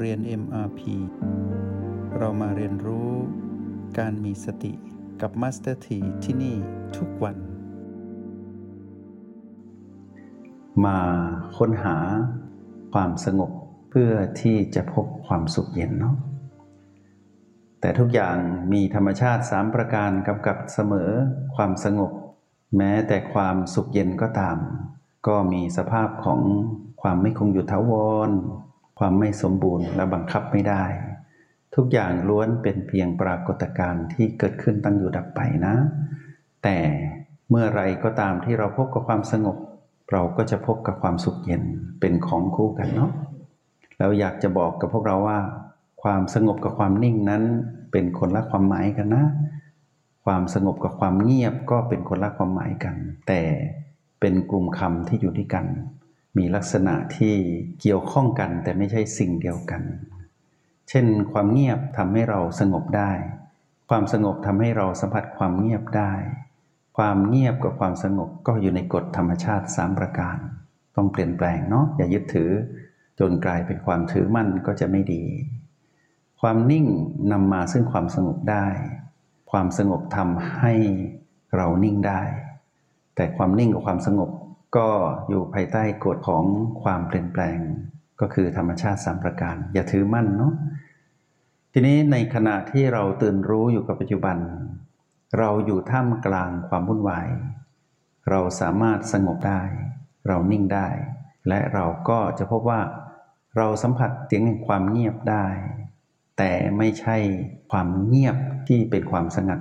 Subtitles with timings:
[0.00, 0.80] เรียน MRP
[2.18, 3.10] เรามาเรียนรู้
[3.98, 4.72] การมีสติ
[5.20, 6.56] กับ Master T ที่ที่นี่
[6.96, 7.36] ทุกวัน
[10.84, 10.98] มา
[11.56, 11.96] ค้นหา
[12.92, 13.50] ความสงบ
[13.90, 16.16] เพื่อที่จะพบความสุขเย็นเนาะ
[17.80, 18.36] แต่ทุกอย่าง
[18.72, 21.10] มีธรรมชาติสามประการกำกับเสมอ
[21.54, 22.12] ความสงบ
[22.76, 24.58] แม้แต่ความสุขเย็นก็ตาม
[25.26, 26.40] ก็มีสภาพของ
[27.02, 27.92] ความไม่คงอยู่ถาว
[28.28, 28.30] ร
[28.98, 30.84] ความไม่สมบูรณ์และบังคับไม่ได้
[31.74, 35.74] ทุกอย่างล้วนเป็นเพียงปรากฏการณ์ที่เกิดขึ้นตั้งอยู่ดับไปนะ
[36.62, 36.78] แต่
[37.50, 39.56] เมื่อไรก็ตามที่เราพบกับความสงบ
[40.12, 41.62] เราก็จะพบกับความสุขเย็น
[42.00, 43.10] เป็นของคู่กันเนาะ
[43.98, 45.38] แล้วอยากจะบอกกับพวกเราว่า
[46.02, 47.42] ความสงบกับความนิ่งนั้น
[47.92, 49.24] เป็นคนละความหมายกันนะ
[50.24, 52.94] ความสงบกับความเงียบก็เป็นคนละความหมายกัน
[53.28, 53.40] แต่
[54.20, 55.64] เป็นกลุ่มคำที่อยู่ด้วยกัน
[56.36, 57.34] มีลักษณะที่
[57.80, 59.82] เกี่ยวข้องกันแต่ไม่ใช่สิ่งเดียวกัน
[60.88, 63.12] เช่น ความเงียบทำให้เราสงบได้
[63.88, 66.12] ความสงบทำให้เราสัมผัสความเงียบได้
[66.96, 70.36] ความเงียบกับความสงบก็อยู่ในกฎธรรมชาติสามประการ
[70.96, 72.50] ต้องเปลี่ยนแปลงเนาะอย่ายึดถือ
[73.18, 75.24] จนกลายเป็นความถือมั่นก็จะไม่ดี
[76.40, 76.86] ความนิ่ง
[77.32, 78.66] นำมาซึ่งความสงบได้
[79.50, 80.74] ความสงบทำให้
[81.56, 82.22] เรานิ่งได้
[83.14, 84.30] แต่ความนิ่งกับความสงบ
[84.76, 84.88] ก็
[85.28, 86.44] อยู่ภายใต้กฎของ
[86.82, 87.58] ความเปลี่ยนแปลง
[88.20, 90.52] ก็คือธรรมชาติสามประการ อย่าถือมั่นเนาะ
[91.72, 94.36] ทีนี้ในขณะที่เราตื่นรู้อยู่กับปัจจุบัน
[95.38, 97.28] เราอยู่ท่ามกลางความวุ่นวาย
[98.30, 99.62] เราสามารถสงบได้
[100.28, 100.88] เรานิ่งได้
[101.48, 102.80] และเราก็จะพบว่า
[103.56, 105.46] เราสัมผัสเสียงแห่งความเงียบได้
[106.38, 107.16] แต่ไม่ใช่
[107.70, 108.36] ความเงียบ
[108.68, 109.60] ที่เป็นความสงัด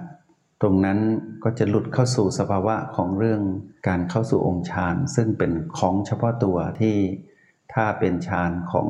[0.61, 0.99] ตรงนั้น
[1.43, 3.41] ก็จะหลุดเข้าสู่สภาวะของเรื่อง
[3.87, 6.95] การเข้าสู่องค์ฌานซึ่งเป็นของเฉพาะตัวที่
[7.73, 8.87] ถ้าเป็นฌานของ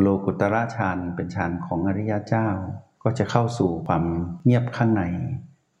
[0.00, 2.48] โลกุตระฌานเป็นฌานของอริยเจ้า
[3.04, 4.04] ก็จะเข้าสู่ความ
[4.44, 5.02] เงียบข้างใน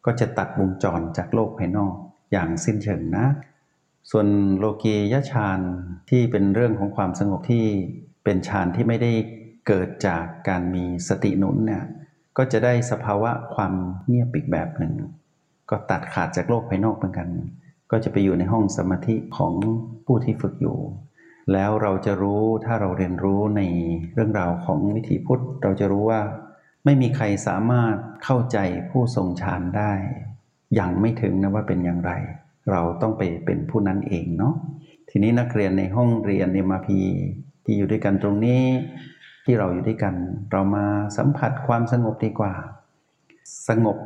[0.06, 1.94] ก็จะตัดวงจรจากโลกภายนอก
[2.32, 3.26] อย่างสิ้นเชิงนะ
[4.10, 4.26] ส่วน
[4.58, 5.60] โลกียฌาน
[6.10, 7.64] ที่เป็นเรื่องของความสงบที่
[8.24, 9.12] เป็นฌานที่ไม่ได้
[9.66, 11.84] เกิดจากการมีสติหนุนเนี่ย
[12.36, 13.72] ก็จะได้สภาวะความ
[14.06, 14.92] เงียบอีกแบบหนึ่ง
[15.70, 17.28] ก็ตัดขาดจากโลกภายนอกเหมือนกัน
[17.90, 19.52] ก็จะไปอยู่ในห้องสมาธิของ
[20.06, 20.78] ผู้ที่ฝึกอยู่
[21.52, 23.62] แล้วเราจะรู้ถ้าเราเรียนรู้ใน
[24.14, 26.20] เรื่องราวของวิถีพุทธ เราจะรู้ว่า
[26.84, 28.58] ไม่มีใครสามารถเข้าใจ
[28.90, 29.92] ผู้ทรงฌานได้
[30.74, 32.12] อย่างไม่ถึงนะว่าเป็นอย่างไร
[32.70, 34.54] เราต้องไปเป็นผู้นั้นเองเนาะ
[35.10, 37.00] ทีนี้นักเรียนในห้องเรียนเอ็มพี
[37.64, 38.62] ที่อยู่ด้วยกันตรงนี้
[39.50, 40.14] ที่เราอยู่ด้วยกัน
[40.52, 42.54] เรามาสัมผัสความสงบดีกว่า
[43.68, 43.96] สงบ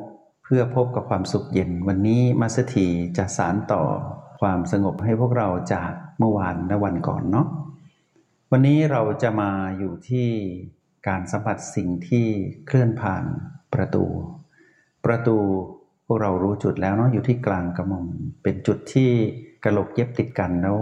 [0.45, 3.83] เพื่อพบกับความสุขเย็น วันนี้มาสถีจะสารต่อ
[4.41, 7.47] ความสงบให้พวกเราจากเมื่อวานและวันก่อนเนาะ
[8.51, 10.29] วันนี้เราจะมาอยู่ที่
[11.09, 12.27] การสัมผัสสิ่งที่
[12.67, 13.25] เคลื่อนผ่าน
[13.75, 14.05] ประตู
[15.05, 15.37] ประตู
[16.07, 18.07] พวกเรารู้จุดแล้วเนาะอยู่ที่กลางกระหม่อม
[18.43, 19.11] เป็นจุดที่
[19.65, 20.79] กระโหลกเย็บติดกันแล้ว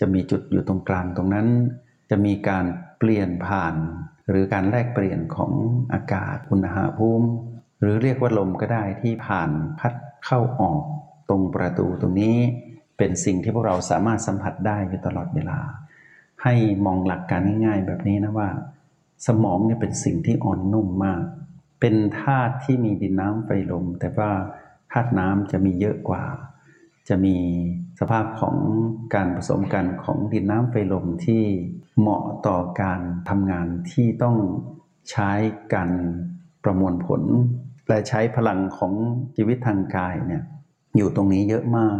[0.00, 1.46] จะมีจุดอยู่ตรงกลางตรงนั้น
[2.10, 2.64] จะมีการ
[2.98, 3.74] เปลี่ยนผ่าน
[4.30, 5.52] หรือการแลกเปลี่ยนของ
[5.92, 7.28] อากาศอุณหภูมิ
[7.80, 9.92] หรือเรียกว่าลมก็ได้ที่ผ่านพัด
[10.24, 10.82] เข้าออก
[11.28, 12.36] ตรงประตูตรงนี้
[12.98, 15.58] เป็นสิ่งที่พวกเราสามารถสัมผัสได้อยู่ตลอดเวลา
[16.42, 16.54] ให้
[16.86, 18.48] มองหลักการง่ายๆ แบบนี้นะว่า
[19.26, 21.22] สมองเนี่ยเป็นสิ่งที่อ่อนนุ่มมาก
[21.80, 24.30] เป็นธาตุที่มีดินน้ำไฟลม แต่ว่า
[24.92, 26.24] ธาตุน้ำจะมีเยอะกว่า
[27.08, 27.36] จะมี
[28.00, 28.56] สภาพของ
[29.14, 31.44] การผสมกันของดินน้ำไฟลมที่
[31.98, 34.36] เหมาะต่อการทำงานที่ต้อง
[35.10, 35.30] ใช้
[35.74, 35.90] การ
[36.64, 37.22] ประมวลผล
[37.88, 38.92] และใช้พลังของ
[39.36, 40.42] ชีวิตทางกายเนี่ย
[40.96, 41.98] อยู่ตรงนี้เยอะมาก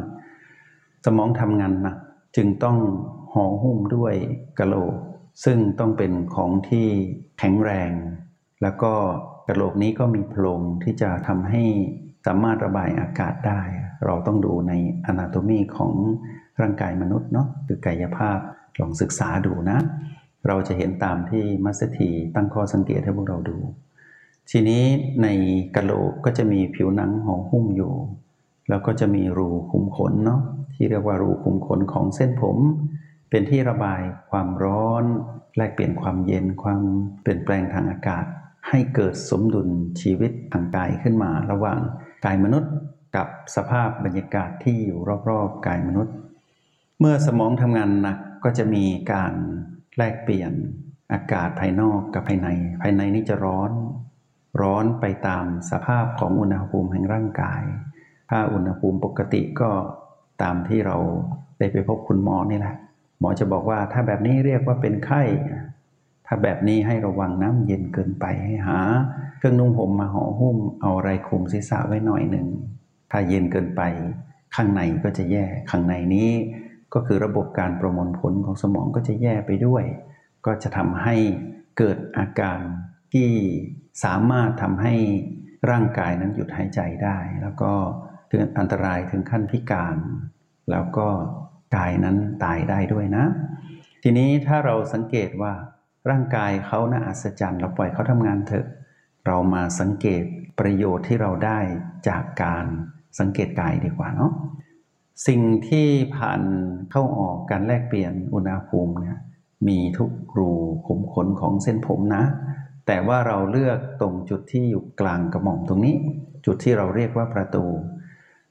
[1.05, 1.99] สมองทำงานหนัก
[2.37, 2.79] จึงต้อง
[3.33, 4.15] ห่อหุ้มด้วย
[4.59, 4.95] กะโหลก
[5.45, 6.87] ซึ่งต้องเป็นของที่
[7.39, 7.93] แข็งแรง
[8.63, 8.93] แล้วก็
[9.49, 11.63] กะโหลกนี้ก็มีโพรงที่จะทำให้
[12.27, 13.61] สามารถระบายอากาศได้
[14.05, 14.73] เราต้องดูใน
[15.07, 15.93] อนาโตมีของ
[16.61, 18.39] ร่างกายมนุษย์เนาะคือกายภาพ
[18.81, 19.79] ลองศึกษาดูนะ
[20.47, 23.59] เราจะเห็นตามที่มัสถีตั้งข้อสังเกตให้พวกเราดู
[24.51, 24.85] ทีนี้
[25.23, 25.27] ใน
[25.77, 27.93] กะโหลกก็จะมีผิวหนังห่อหุ้มอยู่
[28.69, 30.41] แล้วก็จะมีรูขุมขนเนาะ
[30.75, 32.57] ที่เรียกว่ารูขุมขนของเส้นผม
[33.31, 34.01] เป็นที่ระบาย
[34.31, 35.05] ความร้อน
[35.57, 36.83] แลกเปลี่ยนความเย็นความ
[37.23, 38.25] เปลี่ยนแปลงทางอากาศ
[38.69, 39.69] ให้เกิดสมดุล
[40.01, 41.79] ชีวิตทางกายขึ้นมา ระหว่าง
[42.25, 42.73] กายมนุษย์
[43.17, 46.15] กับสภาพบรรยากาศที่อยู่รอบๆกายมนุษย์
[47.01, 49.33] เมื่อสมองทำงานหนัก ก็จะมีการ
[49.97, 50.53] แลกเปลี่ยน
[51.13, 52.49] อากาศภายนอกกับภายใน
[52.83, 53.73] ภายในนี้จะร้อน
[54.63, 57.63] ร้อนไปตามสภาพของอุณหภูมิแห่งร่างกาย
[58.31, 59.71] ถ้าอุณหภูมิปกติก็
[60.43, 60.97] ตามที่เรา
[61.59, 62.77] ได้ไปพบคุณหมอนี่แหละ
[63.21, 65.23] หมอจะบอกว่าถ้าแบบนี้เรียกว่าเป็นไข้
[66.27, 68.79] ถ้าแบบนี้ให้ระวังน้ำเย็นเกินไปให้หา
[69.39, 72.47] เครื่องนุ่งห่มมาห่อหุ้มเอาอะไรคลุมศีรษะไว้หน่อยหนึ่ง
[73.11, 73.83] ถ้าเย็นเกินไป
[74.55, 76.31] ข้างในก็จะแย่ ข้างในนี้
[76.95, 79.85] ก็คือระบบการประมวลผลของสมองก็จะแย่ไปด้วย
[80.47, 81.17] ก็จะทำให้
[81.79, 82.61] เกิดอาการ
[83.13, 83.29] ที่
[84.05, 84.95] สามารถทำให้
[85.71, 87.73] ร่างกายนั้นหยุดหายใจได้ แล้วก็
[88.31, 89.97] ถึงอันตรายถึงขั้นพิการ
[90.71, 91.09] แล้วก็
[91.77, 93.25] กายนั้นตายได้ด้วยนะ
[94.03, 95.53] ทีนี้ถ้าเราสังเกตว่า
[96.11, 98.67] ร่างกายเขานะ่าอัศจรรย์เราปล่อยเขาทำงานเถอะ
[99.27, 100.23] เรามาสังเกต
[100.59, 101.61] ประโยชน์ที่เราได้
[102.09, 102.67] จากการ
[103.19, 104.33] สังเกตกายดีกว่าเนาะ
[105.27, 106.41] สิ่งที่ผ่าน
[106.91, 109.19] เข้าออกการแลกเปลี่ยนอุณหภูมิเนี่ย
[109.69, 110.51] มีทุกรู
[110.87, 112.25] ขุมขนของเส้นผมนะ
[112.87, 115.97] แต่ว่าเราเลือกตรงจุดที่อยู่กลางกระหม่อมตรงนี้
[116.47, 117.65] จุดที่เราเรียกว่าประตู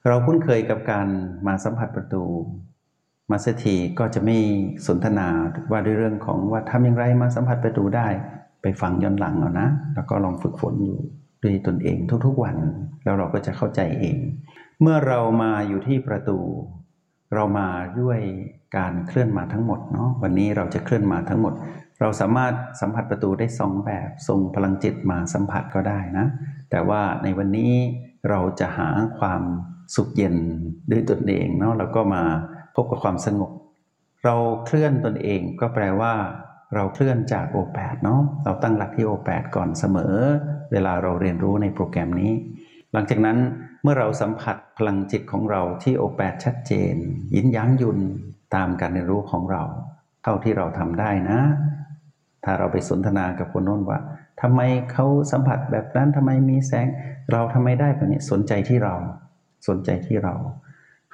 [0.07, 1.07] เราคุ้นเคยกับการ
[1.47, 2.23] มาสัมผัสประตู
[3.31, 4.37] มาสถีก็จะไม่
[4.87, 5.27] สนทนา
[5.71, 8.07] ว่าด้วยเรื่องของว่าทำอย่างไรมาสัมผัสประตูได้
[8.61, 10.99] ไปฟังย้อนหลังเอานะ แล้วก็ลองฝึกฝนอยู่
[11.43, 12.55] ด้วยตนเองทุกๆวัน
[13.03, 14.17] แล้วเราก็จะเข้าใจเอง
[14.81, 16.39] เมื่อเรามาอยู่ที่ประตู
[17.33, 17.67] เรามา
[18.01, 18.19] ด้วย
[18.77, 21.53] การเคลื่อนมาทั้งหมดเนาะวันนี้เราจะเคลื่อนมาทั้งหมด
[21.99, 26.25] เราสามารถสัมผัสประตูได้สองแบบส่งพลังจิตมาสัมผัสก็ได้นะ
[26.69, 27.73] แต่ว่าในวันนี้
[28.29, 28.89] เราจะหา
[29.19, 29.41] ความ
[29.95, 30.35] สุขเย็น
[30.91, 32.23] ด้วยตนเองเนาะแล้วก็มา
[32.75, 33.51] พบกับความสงบ
[34.23, 34.35] เรา
[34.65, 36.13] เคลื่อนตนเองก็แปลว่า
[36.75, 40.15] เราเคลื่อนจากโอแปดเนาะเราตั้งหลักที่โอแปดก่อนเสมอ
[40.71, 42.31] เวลาเราเรียนรู้ในโปรแกรมนี้
[42.93, 43.37] หลังจากนั้น
[43.85, 46.95] เมื่อเราสัมผัสพลังจิตของเราที่โอแปดชัดเจน
[47.35, 47.99] ยินยั้งยุน
[48.55, 49.63] ตามการเรียนรู้ของเรา
[50.23, 51.39] เท่าที่เราทำได้นะ
[52.43, 53.99] ถ้าเราไปสนทนากับคนโน้นว่า
[54.41, 54.61] ทำไม
[54.91, 56.87] เขาสัมผัสแบบนั้นทำไมมีแสง
[57.31, 58.95] เราทำไมได้แบบนี้สนใจที่เรา
[59.67, 60.35] สนใจที่เรา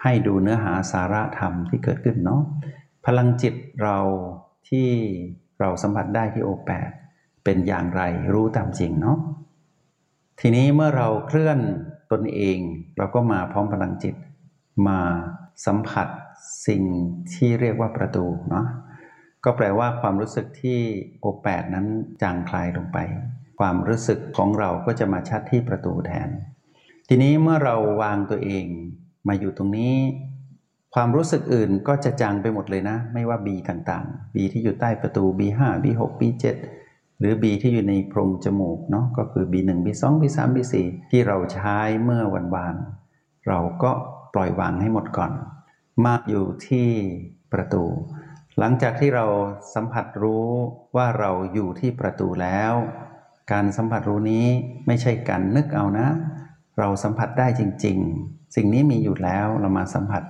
[0.02, 2.42] ให้ดูเนื้อหาสาระธรรมที่เกิดขึ้นเนาะ
[3.06, 3.54] พลังจิต
[3.84, 3.98] เรา
[4.70, 4.88] ที่
[5.60, 6.90] เราสัมผัสได้ที่โอแปด
[7.44, 8.02] เป็นอย่างไร
[8.34, 9.18] รู้ตามจริงเนาะ
[10.40, 11.60] ทีนี้เมื่อเราเคลื่อน
[12.12, 12.60] ตนเอง
[12.98, 14.16] เราก็มาพร้อมพลังจิต
[14.88, 15.00] มา
[15.66, 16.08] สัมผัส
[16.68, 16.84] สิ่ง
[17.34, 18.66] ที่เรียกว่าประตูเนาะ
[19.46, 20.80] ก็แปลว่าความรู้สึกที่
[21.20, 21.88] โอแปดนั้น
[22.22, 22.98] จางคลายลงไป
[23.60, 26.30] ความรู้สึกของเราก็จะมาชัดที่ประตูแทน
[27.10, 28.66] ทีนี้เมื่อเราวางตัวเอง
[29.28, 29.96] มาอยู่ตรงนี้
[30.96, 36.46] ความรู้สึกอื่นก็จะจางไปหมดเลยนะ ไม่ว่า B ต่างๆ B ที่อยู่ใต้ประตู B5 B6 B7
[36.81, 36.81] ห
[37.22, 40.74] หรือ B ที่อยู่ในโพรงจมูกเนาะก็คือ B1 B2 B3 B4
[41.12, 42.76] ที่เราใช้เมื่อวันวาน
[43.48, 43.92] เราก็
[44.34, 45.32] ปล่อยวางให้หมดก่อน
[46.06, 46.88] มาอยู่ที่
[47.54, 47.84] ประตู
[48.60, 49.26] หลังจากที่เรา
[49.74, 50.48] สัมผัสรู้
[50.96, 52.74] ว่าเราอยู่ที่ประตูแล้ว
[53.52, 54.46] การสัมผัสรู้นี้
[54.88, 56.08] ไม่ใช่การนึกเอานะ
[56.80, 57.98] เราสัมผัสได้จริง
[58.28, 60.24] ๆ สิ่งนี้มีอยู่แล้วเรามาสัมผัส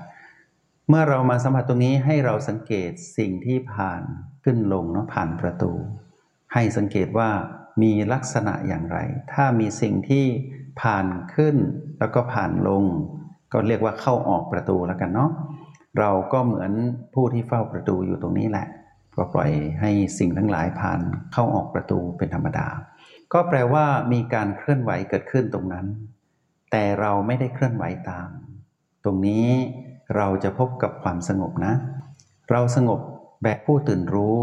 [0.90, 4.02] เมื่อเรามาสัมผัสตรงนี้ให้เราสังเกตสิ่งที่ผ่าน
[4.44, 5.72] ขึ้นลงเนาะผ่านประตู
[6.54, 7.30] ให้สังเกตว่า
[7.82, 8.98] มีลักษณะอย่างไร
[9.34, 10.26] ถ้ามีสิ่งที่
[10.82, 11.06] ผ่าน
[11.36, 11.56] ขึ้น
[12.00, 12.84] แล้วก็ผ่านลง
[13.54, 15.32] ก็เรียกว่าเข้าออกประตูแล้วกันเนาะ
[16.00, 16.72] เราก็เหมือน
[17.14, 18.68] ผู้ที่เฝ้าประตูอยู่ตรงนี้แหละ
[19.16, 19.52] ก็ปล่อย
[19.82, 21.00] ให้สิ่งทั้งหลายผ่าน
[21.34, 22.68] เข้าออกประตูเป็นธรรมดา
[23.34, 25.86] ก็แปลว่ามีการเคลื่อนไหวเกิดขึ้นตรงนั้น
[26.72, 28.30] แต่เราไม่ได้เคลื่อนไหวตาม
[29.04, 29.48] ตรงนี้
[30.16, 31.74] เราจะพบกับความสงบนะ
[32.52, 33.00] เราสงบ
[33.44, 34.38] แบบผู้ตื่นรู้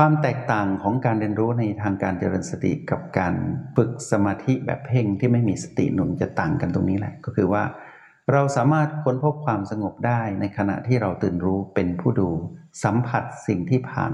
[0.00, 3.34] ความแตกต่างของการเรียนรู้ในทางการเจริญสติกับการ
[3.76, 7.62] ฝึกสมาธิแบบเพ่งที่ไม่มีสติหนุนจะต่างกันตรงนี้แหละ ก็คือว่า
[8.32, 12.28] เราสามารถค้นพบความสงบได้ในขณะที่เราตื่นรู้เป็นผู้ดู
[12.84, 14.12] สัมผัสสิ่งที่ผ่าน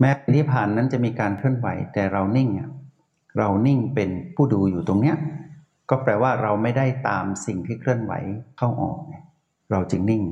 [0.00, 2.48] แม้ที่ผ่านนั้นจะมีการเคลื่อนไหวแต่เรานิ่ง
[3.38, 5.16] เรานิ่งเป็นผู้ดูอยู่ตรงเนี้ย
[5.90, 8.12] ก็แปลว่าเราไม่ได้ตามสิ่งที่เคลื่อนไหว
[8.58, 8.98] เข้าออก
[9.70, 10.22] เราจึงนิ่ง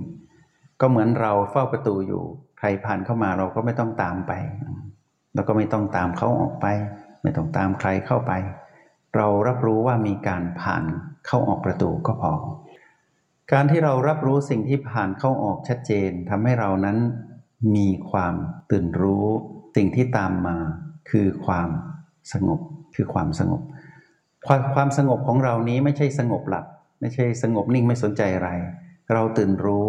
[0.81, 2.25] ก็เหมือนเราเฝ้าประตูอยู่
[2.65, 4.33] รผ่านเข้ามาเราก็ไม่ต้องตามไป
[5.35, 6.67] แล้วก็ไม่ต้องตามเขาออกไป
[7.23, 8.33] ไม่ต้องตามใครเข้าไป
[9.17, 10.85] เรารับรู้ว่ามีการผ่าน
[11.27, 12.33] เข้าออกประตูก็พอ
[13.53, 16.99] การที่เรารับรู้สิ่งที่ผ่านเข้าออกชัดเจนทำให้เรานั้น
[17.77, 18.35] มีความ
[18.71, 19.27] ตื่นรู้
[19.77, 20.57] สิ่งที่ตามมา
[21.11, 21.69] คือความ
[22.33, 22.61] สงบ
[22.95, 23.63] คือความสงบ
[24.47, 26.67] ความความสงบของเรานี้ไม่ใช่สงบหลับ
[27.01, 28.51] ไม่ใช่สงบนิ่งไม่สนใจอะไร
[29.13, 29.89] เราตื่นรู้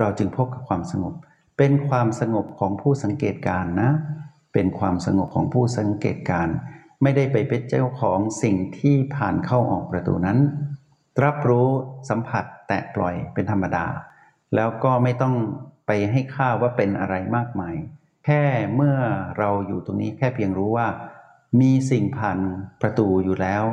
[0.00, 1.14] เราจึงพบกับความสงบ
[1.58, 3.90] เป็นความสงบของผู้สังเกตการนะ
[4.52, 6.48] เป็นความสงบของผู้สังเกตการ
[7.02, 10.38] ไม่ได้ไปเป็นเจ้าของสิ่งที่ผ่านเข้าออกประตูนั้น
[11.24, 11.68] รับรู้
[12.08, 13.86] สัมผัสแตะปล่อยเป็นธรรมดา
[14.54, 15.34] แล้วก็ไม่ต้อง
[15.86, 17.76] ไปให้ค่าว่าเป็นอะไรมากมาย
[18.24, 18.42] แค่
[18.74, 18.96] เมื่อ
[19.38, 20.86] เราอยู่ตรงนี้แค่เพียงรู้ว่า
[21.60, 22.38] มีสิ่งผ่าน
[22.82, 23.64] ประตูอยู่แล้ว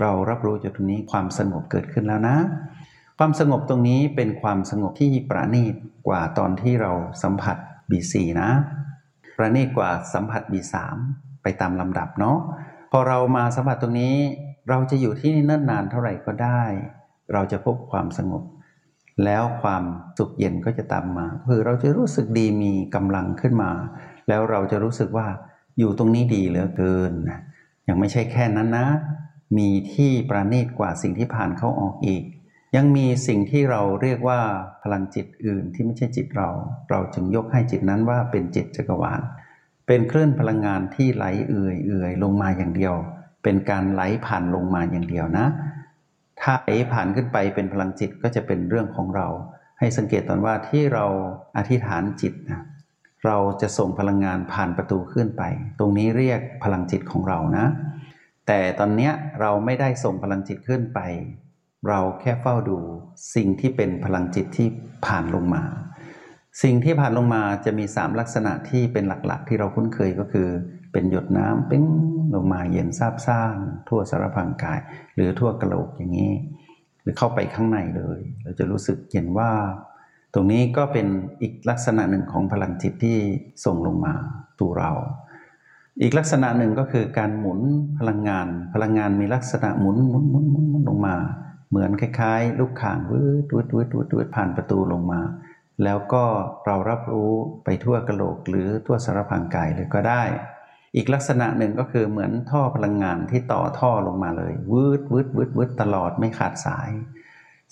[0.00, 2.36] เรารับรู้จากตรงนี้ความสงบเกิดขึ้นแล้วนะ
[3.22, 5.74] ความสงบตรงนี้เป็นความสงบที่ประณีต
[6.08, 7.56] กว่าตอนที่เราสัมผัส
[7.90, 8.50] B4 นะ
[9.36, 10.74] ประณีตกว่าสัมผัส B3
[11.42, 12.38] ไปตามลำดับเนาะ
[12.92, 14.16] พอเรามาสัมผัสตรงนี้
[14.68, 16.62] เราจะอยู่ที่นี่เนิ่นนานเท่าไหร่ก็ได้
[17.32, 18.42] เราจะพบความสงบ
[19.24, 19.82] แล้วความ
[20.18, 23.70] สุขเย็นก็จะตามมาคือเราจะรู้สึกดีมีกำลังขึ้นมา
[24.28, 25.26] แล้วเราจะรู้สึกว่า
[25.78, 27.40] อยู่ตรงนี้ดีเหลือเกินนะ
[27.88, 28.86] ยังไม่ใช่แค่นั้นนะ
[29.58, 32.24] มีที่ประณีตกว่าสิ่งที่ผ่านเข้าออกอีก
[32.76, 34.40] ยังมีสิ่งที่เราเรียกว่า
[34.82, 36.48] พลังจิตอื่นที่ไม่ใช่จิตเรา
[36.90, 39.20] เราจึงยกให้จิตนั้นว่าเป็นจิตจักรวาล
[39.86, 42.94] เป็นคลื่นพลังงานที่ไหลเอื่อยเอื่อยลงมาอย่างเดียว
[43.42, 45.46] เป็นการไหลผ่านลงมาอย่างเดียวนะ
[46.40, 49.28] ถ้าไหลผ่านขึ้นไปเป็นพลังจิตก็จะเป็นเรื่องของเรา
[49.78, 51.06] ให้สังเกตตอนว่าที่เรา
[51.56, 52.62] อธิษฐานจิตนะ
[53.26, 55.42] เราจะส่งพลังงานผ่านประตูขึ้นไป
[55.78, 57.66] ตรงนี้เรียกพลังจิตของเรานะ
[58.46, 59.10] แต่ตอนนี้
[59.40, 61.00] เราไม่ได้ส่งพลังจิตขึ้นไป
[61.88, 62.78] เราแค่เฝ้าดู
[63.34, 64.68] สิ่งที่เป็นพลังจิตที่
[65.06, 65.62] ผ่านลงมา
[66.62, 70.48] สิ่งที่ผ่านลงมาจะมี 3 ลักษณะที่เป็นหลักๆ ที่เราคุ้นเคยก็คือ
[70.92, 71.84] เป็นหยดน้ำปิ้ง
[72.34, 73.56] ลงมาเย็นซาบซ่าน
[73.88, 74.80] ทั่วสารพังกาย
[75.14, 76.32] หรือทั่วกระโหลกอย่างนี้
[77.02, 79.50] หรือเข้าไปข้างในเลย เราจะรู้สึกเย็นว่า
[80.34, 81.06] ตรงนี้ก็เป็น
[81.42, 83.18] อีกลักษณะหนึ่งของพลังจิตที่
[83.64, 84.14] ส่งลงมา
[84.60, 84.92] ตัวเรา
[86.02, 87.60] อีกลักษณะหนึ่งก็คือการหมุน
[87.98, 91.16] พลังงาน พลังงานมีลักษณะหมุนหมุนหมุนหมุนลงมา
[91.70, 95.20] เหมือนคล้ายๆ ลูกข่างวืดวืดวืดวืดวืดผ่านประตูลงมา
[95.84, 96.24] แล้วก็
[96.66, 97.32] เรารับรู้
[97.64, 100.22] ไปทั่วกระโหลกหรือทั่วสารพางกายเลยก็ได้
[100.96, 106.90] อีกลักษณะหนึ่งก็คือเหมือนท่อพลังงานที่ต่อท่อลงมาเลยวืดวืดวืดวืดตลอดไม่ขาดสาย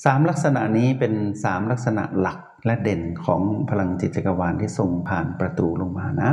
[0.05, 1.15] สามลักษณะนี้เป็น
[1.45, 6.31] สามลักษณะหลักและเด่นของพลังจิตจักรวาลที่ส่งผ่านประตูลงมานะ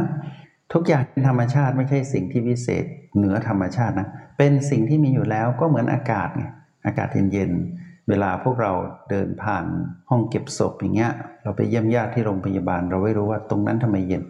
[0.73, 6.45] ทุกอย่างเป็นธรรมชาติไม่ใช่สิ่งที่วิเศษเหนือธรรมชาตินะ เป็นสิ่งที่มีอยู่แล้วก็เหมือนอากาศไง
[6.85, 8.71] อากาศเย็นๆเวลาพวกเรา
[9.09, 9.65] เดินผ่าน
[10.09, 11.13] ห้องเก็บศพอย่างเงี้ย
[11.43, 14.23] เราไปเยี่ยมญาติที่โรงพยาบาล เราไม่รู้ว่าตรงนั้นทำไมเย็น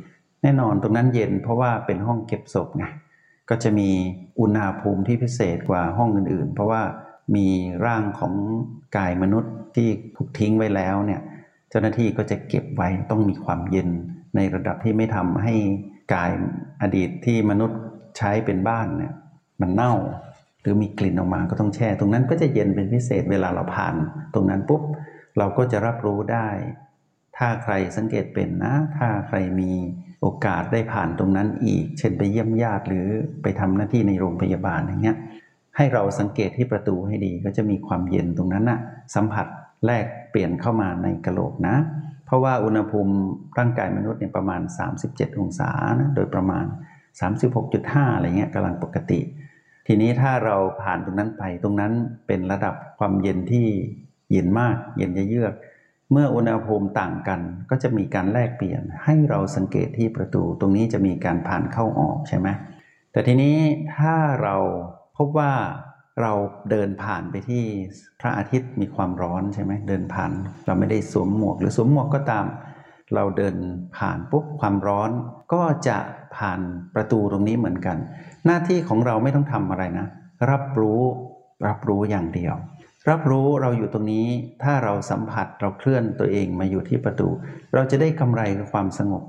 [0.43, 2.85] แน่นอนตรงนั้นเย็นเพราะว่าเป็นห้องเก็บศพไง
[3.50, 3.89] ก็จะมี
[4.39, 6.81] อุณหภูมิที่พิเศษกว่าห้องอื่นๆ เพราะว่า
[7.35, 7.47] มี
[7.85, 8.33] ร่างของ
[8.97, 11.21] กายมนุษย์ที่ถูกทิ้งไว้แล้วเนี่ย
[11.69, 13.89] เจ้าหน้าที่ก็จะเก็บไว้ต้องมีความเย็น
[14.35, 15.53] ในระดับที่ไม่ทำให้
[16.13, 16.31] กาย
[16.81, 17.79] อดีตที่มนุษย์
[18.17, 19.13] ใช้เป็นบ้านเนี่ย
[19.62, 19.93] มันเน่า
[20.65, 23.95] หรือมีกลิ่นออกมาก็ต้องแช่ ตรงนั้นก็จะเย็นเป็นพิเศษเวลาเราผ่าน
[24.34, 24.81] ตรงนั้นปุ๊บ
[25.38, 26.48] เราก็จะรับรู้ได้
[27.38, 29.72] ถ้าใครสังเกตเป็นนะ ถ้าใครมี
[30.22, 33.07] โอกาสได้ผ่านตรงนั้นอีก เช่นไปเยี่ยมญาติหรือ
[33.41, 35.17] ไปทำหน้าที่ในโรงพยาบาลอย่างเงี้ย
[35.77, 38.79] ให้เราสังเกตที่ประตูให้ดีก็จะมีความเย็นตรงนั้นนะ
[39.15, 39.48] สัมผัส
[39.86, 41.75] แรกเปลี่ยนเข้ามาในกระโหลกนะ
[42.25, 43.13] เพราะว่าอุณหภูมิ
[43.57, 44.62] ร่างกายมนุษย์เนี่ยประมาณ
[45.01, 46.65] 37 องศานะโดยประมาณ
[47.41, 49.19] 36.5 อะไรเงี้ยกำลังปกติ
[49.87, 51.93] ทีนี้ถ้าเราผ่านตรงนั้นไป ตรงนั้น
[52.27, 53.67] เป็นระดับความเย็นที่
[54.31, 55.53] เย็นมาก เย็นเยือก
[56.11, 57.39] เมื่ออุณหภูมิต่างกัน
[57.69, 62.47] ก็จะมีการแลกเปลี่ยน ให้เราสังเกตที่ประตู ตรงนี้จะมีการผ่านเข้าออกใช่ไหม
[63.11, 63.57] แต่ทีนี้
[63.97, 64.55] ถ้าเรา
[65.17, 65.53] พบว่า
[66.21, 66.33] เรา
[66.69, 67.63] เดินผ่านไปที่
[68.21, 70.31] พระอาทิตย์มีความร้อนใช่ไหมเดินผ่าน
[70.65, 72.45] เราไม่ได้สวมหมวกหรือสวมหมวกก็ตาม
[73.15, 73.55] เราเดิน
[73.97, 75.11] ผ่านปุ๊บความร้อน
[75.53, 75.97] ก็จะ
[76.37, 76.59] ผ่าน
[76.95, 77.97] ประตูตรงนี้เหมือนกัน
[78.45, 80.07] หน้าที่ของเราไม่ต้องทำอะไรนะ
[80.51, 81.01] รับรู้
[81.67, 82.55] รับรู้อย่างเดียว
[83.09, 84.27] รับรู้เราอยู่ตรงนี้
[84.63, 87.27] ถ้าเราสัมผัสเราเคลื่อนตัวเองมาอยู่ที่ประตู
[87.73, 89.23] เราจะได้กำไรกับความสงบ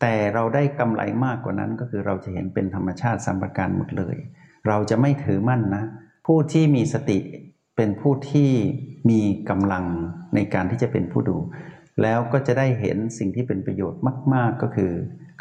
[0.00, 4.16] แต่เราได้กำไรมากกว่านั้นก็คือเราจะเห็นเป็นธรรมชาติสัมปการหมดเลย
[4.68, 5.84] เราจะไม่ถือมั่นนะ
[6.26, 7.18] ผู้ที่มีสติ
[7.76, 8.50] เป็นผู้ที่
[9.10, 9.20] มี
[9.50, 9.84] กำลัง
[10.34, 11.36] ในการที่จะเป็นผู้ดู
[12.02, 14.00] แล้วก็จะได้เห็นสิ่งที่เป็นประโยชน์
[14.34, 14.92] มาก ๆก็คือ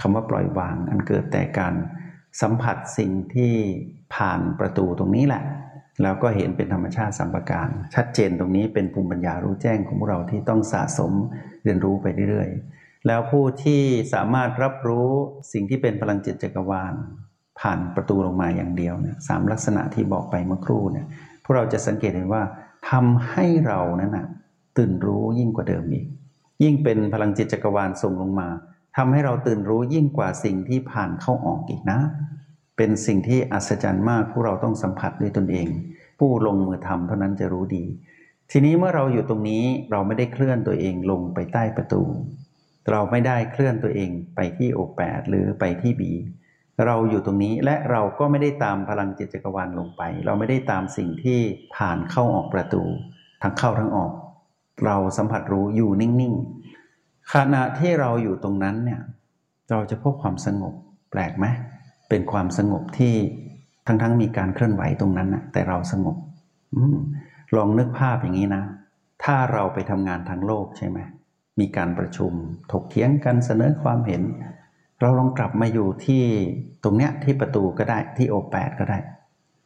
[0.01, 1.73] คำว่าปล่อยวาง อันเกิดแต่การ
[2.41, 3.53] สัมผัสสิ่งที่
[4.15, 5.43] ผ่านประตูตรงนี้แหละ
[6.03, 11.11] แล้วก็เห็นเป็นธรรมชาติสัมปการ ชัดเจนตรงนี้เป็นภูมิปัญญารู้แจ้งของพวกเราที่ต้องสะสม
[11.63, 13.81] เรียนรู้ไปเรื่อยๆ แล้วผู้ที่
[14.13, 15.09] สามารถรับรู้
[15.53, 16.93] สิ่งที่เป็นพลังจิตจักรวาล
[17.59, 21.05] ผ่านประตูลงมาอย่างเดียวเนี่ยสามลักษณะที่บอกไปเมื่อครู่เนี่ย
[21.43, 22.43] พวกเราจะสังเกตเห็นว่า
[22.89, 24.27] ทำให้เรานั้นนะ
[24.77, 26.05] ตื่นรู้ยิ่งกว่าเดิมอีก
[26.63, 28.47] ยิ่งเป็นพลังจิตจักรวาลส่งลงมา
[28.97, 31.99] ทำให้เราตื่นรู้ยิ่งกว่าสิ่งที่ผ่านเข้าออกอีกนะ
[32.77, 35.67] เป็นสิ่งที่อัศจรรย์มากพวกเราต้องสัมผัสด้วยตนเอง
[36.19, 37.85] ผู้ลงมือทำเท่านั้นจะรู้ดี
[38.51, 42.03] ทีนี้เมื่อเราอยู่ตรงนี้เราไม่ได้เคลื่อนตัวเองลงไปใต้ประตู
[42.91, 46.11] เราไม่ได้เคลื่อนตัวเองไปที่โอแปดหรือไปที่บี
[46.85, 51.39] เราอยู่ตรงนี้และเราก็ไม่ได้ตามพลังจิตจักรวาลลงไป เราไม่ได้ตามสิ่งที่
[51.75, 52.83] ผ่านเข้าออกประตู
[53.41, 54.11] ทั้งเข้าทั้งออก
[54.85, 56.64] เราสัมผัสรู้อยู่นิ่งๆ
[57.33, 59.01] ขณะที่เราอยู่ตรงนั้นเนี่ย
[59.71, 60.73] เราจะพบความสงบ
[61.11, 61.45] แปลกไหม
[62.09, 63.13] เป็นความสงบที่
[63.87, 66.17] ทั้งๆมีการเคลื่อนไหวตรงนั้นนะแต่เราสงบ
[66.75, 66.77] อ
[67.55, 68.63] ลองนึกภาพอย่างนี้นะ
[69.23, 70.99] ถ้าเราไปทำงานทางโลกใช่ไหม
[71.59, 72.31] มีการประชุม
[72.71, 74.21] ถกเถียงกันเสนอความเห็น
[75.01, 76.23] เราลองกลับมาอยู่ที่
[76.83, 78.99] ตรงเนี้ยที่ประตูก็ได้ที่โอแปดก็ได้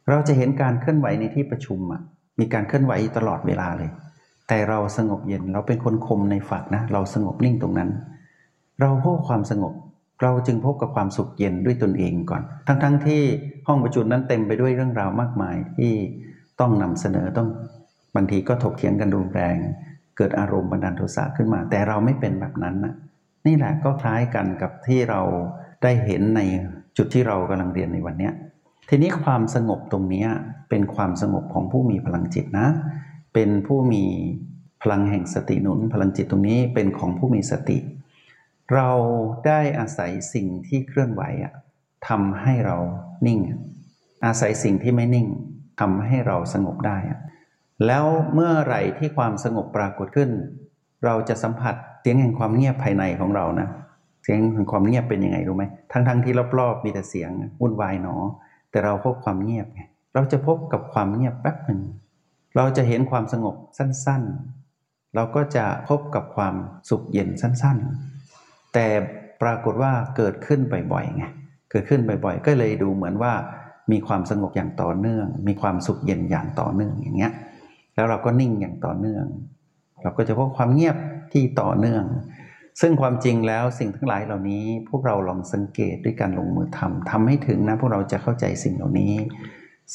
[0.08, 2.00] เราจะเห็นการเคลื่อนไหวในที่ประชุมอะ
[2.40, 3.90] มีการเคลื่อนไหวตลอดเวลาเลย
[4.50, 7.90] แต่เราสงบเย็นเราเป็นคนคมในฝักนะ เราสงบนิ่งตรงนั้น
[8.80, 9.74] เราพบความสงบ
[10.22, 13.22] เราจึงพบกับความสุขเย็นด้วยตนเองก่อน ทั้งๆทที่
[13.66, 15.92] ห้องประชุมนั้นเต็มไปด้วยเรื่องราวมากมายที่
[16.60, 17.48] ต้องนำเสนอต้อง
[18.16, 19.56] บางทีก็ถกเถียงกันรุนแรง
[20.16, 22.94] เกิดอารมณ์บันดาลโทสะขึ้นมา แต่เราไม่เป็นแบบนั้นนะ
[23.46, 25.20] นี่แหละก็คล้ายกันกับที่เรา
[25.82, 26.40] ได้เห็นใน
[26.96, 28.30] จุดที่เรากำลังเรียนในวันนี้
[28.88, 30.26] ทีนี้ความสงบตรงนี้
[30.68, 32.68] เป็นความสงบของผู้มีพลังจิตนะ
[33.34, 34.04] เป็นผู้มี
[34.82, 37.78] พลังแห่งสติหนุน พลังจิตตรงนี้เป็นของผู้มีสติ
[38.74, 38.90] เรา
[39.46, 41.22] ได้อาศัยสิ่งที่เคลื่อนไหว
[42.08, 42.76] ทำให้เรา
[43.26, 43.38] นิ่ง
[44.26, 45.26] อาศัยสิ่งที่ไม่นิ่ง
[45.80, 46.98] ทำให้เราสงบได้
[47.86, 50.30] แล้วเมื่อไหร่ที่ความสงบปรากฏขึ้น
[51.04, 53.68] เราจะสัมผัสเสียงแห่งความเงียบภายในของเรานะ
[54.22, 58.16] เสียงแห่งความเงียบเป็นยังไงรู้ไหมทั้งๆทที่รอบๆมีแต่เสียงวุ่นวายหนอ
[58.70, 59.80] แต่เราพบความเงียบไง
[60.14, 61.80] เราจะพบกับความเงียบแป๊บหนึ่ง
[62.56, 66.54] เราจะเห็นความสงบสั้นๆ เราก็จะพบกับความ
[66.90, 68.86] สุขเย็นสั้นๆ แต่
[69.42, 70.60] ปรากฏว่าเกิดขึ้น
[70.92, 71.24] บ่อยๆไง
[71.70, 73.32] เกิดขึ้นบ่อยๆ ก็เลยดูเหมือนว่า
[73.92, 77.32] มีความสงบอย่างต่อเนื่อง มีความสุขเย็นอย่างต่อเนื่องอย่างเงี้ย
[77.94, 79.26] แล้วเราก็นิ่งอย่างต่อเนื่อง
[80.02, 80.96] เราก็จะพบความเงียบ
[81.32, 82.04] ที่ต่อเนื่อง
[82.80, 89.14] ซึ่งความจริงแล้วสิ่งทั้งหลายเหล่านี้ พวกเราลองสังเกตด้วยการลงมือทำทำให้ถึงนะพวกเราจะเข้าใจสิ่งเหล่านี้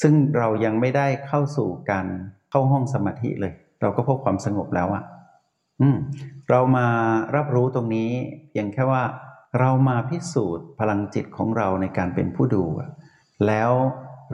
[0.00, 2.06] ซึ่งเรายังไม่ได้เข้าสู่การ
[2.50, 5.04] เข้าห้องสมาธิเลย เราก็พบความสงบแล้วอะ่ะ
[5.80, 5.96] อืม
[6.50, 6.86] เรามา
[7.36, 8.10] รับรู้ตรงนี้
[8.50, 9.02] เพียงแค่ว่า
[9.60, 12.64] เรามาพิสูจน์พลังจิตของเราในการเป็นผู้ดู
[13.46, 13.72] แล้ว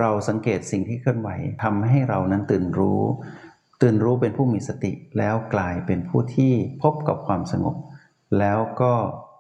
[0.01, 1.31] เราสังเกตสิ่งที่เคลื่อนไหว
[1.63, 3.03] ทำให้เรานั้นตื่นรู้
[3.83, 6.53] ตื่นรู้เป็นผู้มีสติ แล้วกลายเป็นผู้ที่
[6.83, 7.77] พบกับความสงบ
[8.39, 8.93] แล้วก็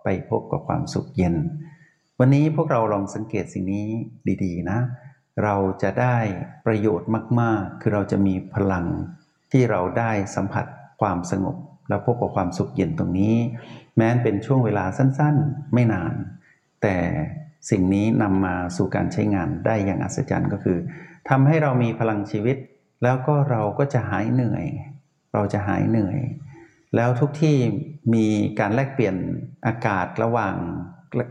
[0.04, 1.34] ไปพบกับความสุขเย็น
[2.18, 3.86] วันนี้พวกเราลองสังเกตสิ่งนี้
[4.44, 4.78] ดี ๆ นะ
[5.42, 6.18] เราจะได้
[6.66, 8.86] ประโยชน์มาก ๆ คือเราจะมีพลัง
[9.52, 10.66] ที่เราได้สัมผัส
[11.00, 11.56] ความสงบ
[11.88, 13.34] แล้วพบกับความสุขเย็นตรงนี้
[13.96, 16.14] แม้นเป็นช่วงเวลาสั้นๆ ไม่นาน
[16.82, 16.96] แต่
[17.70, 20.78] สิ่งนี้นำมาสู่การใช้งานได้อย่างอัศจรรย์ก็คือ
[21.30, 22.56] ทำให้เรามีพลังชีวิต
[23.02, 24.66] แล้วก็เราก็จะหายเหนื่อย
[25.32, 26.18] เราจะหายเหนื่อย
[26.96, 27.56] แล้วทุกที่
[28.14, 28.26] มี
[28.60, 29.16] การแลกเปลี่ยน
[29.66, 30.56] อากาศระหว่าง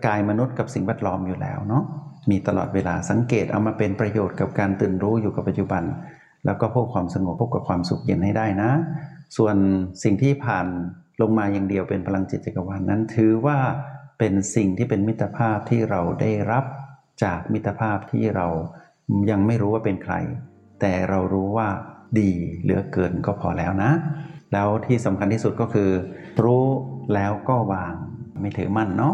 [0.05, 1.83] กายมนุษย์กับสิ่งแวดล้อมอยู่แล้วเนาะ
[2.29, 5.83] มีตลอดเวลาสังเกตเอามาเป็นประโยชน์กับการตื่นรู้อยู่กับปัจจุบัน
[6.45, 8.71] แล้วก็พบความสงบพบกับความสุขเย็นให้ได้นะ
[9.37, 9.55] ส่วน
[10.03, 10.67] สิ่งที่ผ่าน
[11.21, 13.57] ลงมาอย่างเดียวเป็นพลังจิตจักรวาลนนั้น ถือว่า
[14.19, 16.65] เป็นสิ่งที่เป็นมิตรภาพที่เราได้รับ
[17.23, 18.47] จากมิตรภาพที่เรา
[19.29, 20.15] ยังไม่รู้ว่าเป็นใคร
[20.81, 21.67] แต่เรารู้ว่า
[22.19, 22.31] ดี
[22.61, 23.91] เหลือเกินก็พอแล้วนะ
[24.53, 25.89] แล้วที่สำคัญที่สุดก็คือ
[26.43, 26.65] รู้
[27.13, 27.93] แล้วก็วาง
[28.41, 29.13] ไม่ถือมั่นเนาะ